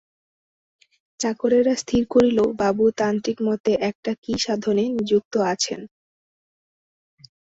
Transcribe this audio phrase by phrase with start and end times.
[1.19, 5.81] চাকরেরা স্থির করিল, বাবু তান্ত্রিকমতে একটা কী সাধনে নিযুক্ত আছেন।